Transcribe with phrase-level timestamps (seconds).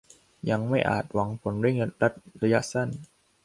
[0.49, 2.89] ยังไม่อาจหวังผลเร่งรัดระยะสั้น